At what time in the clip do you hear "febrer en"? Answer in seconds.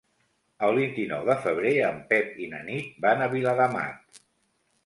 1.43-2.01